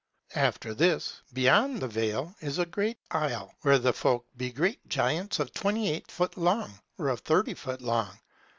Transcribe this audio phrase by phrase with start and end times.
[0.33, 5.37] After this, beyond the vale, is a great isle, where the folk be great giants
[5.37, 8.17] of twenty eight foot long, or of thirty foot long.